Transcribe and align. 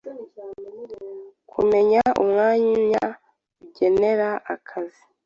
Kumenya 1.51 2.03
umwanya 2.23 3.05
ugenera 3.63 4.29
akazi 4.53 5.03